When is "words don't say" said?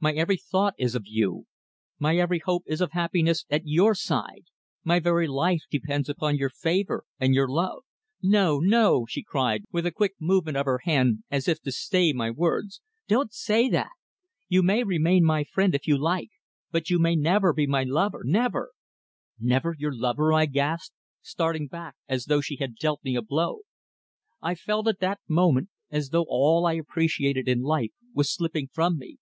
12.30-13.70